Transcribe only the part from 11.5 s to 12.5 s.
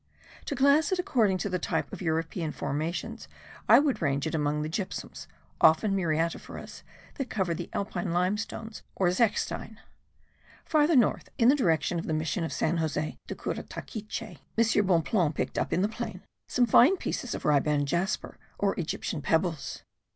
direction of the mission